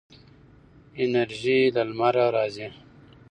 [1.03, 2.67] انرژي له لمره راځي.